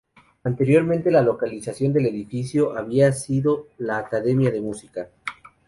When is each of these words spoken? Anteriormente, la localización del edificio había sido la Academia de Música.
Anteriormente, 0.45 1.11
la 1.11 1.21
localización 1.21 1.93
del 1.93 2.07
edificio 2.07 2.75
había 2.75 3.11
sido 3.11 3.67
la 3.77 3.99
Academia 3.99 4.49
de 4.49 4.59
Música. 4.59 5.09